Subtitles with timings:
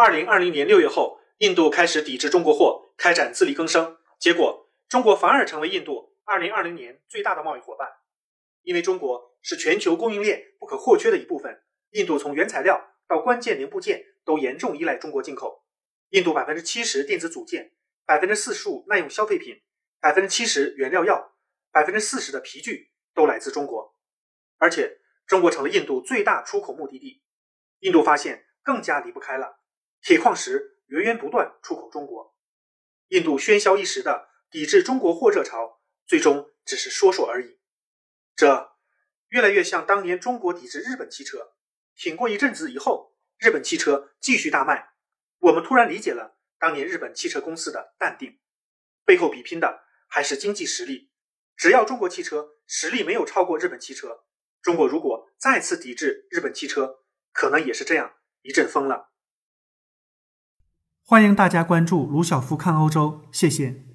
[0.00, 7.86] 二零二零年六月后，印度开始抵制中国货，开展自力更生，结果中国反而成为印度二零二零年最大的贸易伙伴。
[8.62, 15.66] 因为中国是全球供应链不可或缺的一部分，印度从原材料到关键零部件都严重依赖中国进口。
[16.08, 17.72] 印度百分之七十电子组件，
[18.06, 19.60] 百分之四十五耐用消费品，
[20.00, 21.34] 百分之七十原料药，
[21.70, 23.94] 百分之四十的皮具都来自中国，
[24.56, 27.22] 而且中国成了印度最大出口目的地。
[27.80, 29.59] 印度发现更加离不开了。
[30.02, 32.34] 铁矿石源源不断出口中国，
[33.08, 37.60] 印度喧嚣一时的抵制中国货热潮，最终只是说说而已。
[38.34, 38.72] 这
[39.28, 41.52] 越来越像当年中国抵制日本汽车，
[41.94, 44.94] 挺过一阵子以后，日本汽车继续大卖，
[45.38, 48.40] 我们突然理解了当年日本汽车公司的淡定，
[49.04, 51.12] 背后比拼的还是经济实力。
[51.56, 54.24] 只要中国汽车实力没有超过日本汽车，
[54.62, 59.12] 中国如果再次抵制日本汽车，可能也是这样一阵风了。
[61.10, 63.89] 欢迎大家关注卢晓夫看欧洲，谢谢。